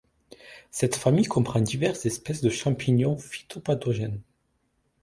[0.71, 4.19] Cette famille comprend diverses espèces de champignons phytopathogènes.